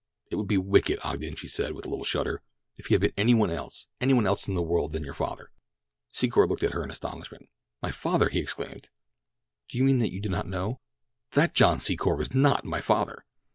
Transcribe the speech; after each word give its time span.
"It 0.31 0.35
would 0.35 0.47
be 0.47 0.57
wicked, 0.57 0.97
Ogden," 1.03 1.35
she 1.35 1.47
said 1.47 1.73
with 1.73 1.85
a 1.85 1.89
little 1.89 2.03
shudder. 2.03 2.41
"If 2.75 2.87
he 2.87 2.95
had 2.95 3.01
been 3.01 3.13
any 3.17 3.35
one 3.35 3.51
else—any 3.51 4.13
one 4.15 4.25
else 4.25 4.47
in 4.47 4.55
the 4.55 4.61
world 4.63 4.93
than 4.93 5.03
your 5.03 5.13
father!" 5.13 5.51
Secor 6.11 6.49
looked 6.49 6.63
at 6.63 6.71
her 6.71 6.83
in 6.83 6.89
astonishment. 6.89 7.49
"My 7.83 7.91
father!" 7.91 8.29
he 8.29 8.39
exclaimed. 8.39 8.89
"Do 9.69 9.77
you 9.77 9.83
mean 9.83 9.99
that 9.99 10.11
you 10.11 10.19
do 10.19 10.29
not 10.29 10.47
know—that 10.49 11.53
John 11.53 11.77
Secor 11.77 12.17
was 12.17 12.33
not 12.33 12.65
my 12.65 12.81
father?" 12.81 13.25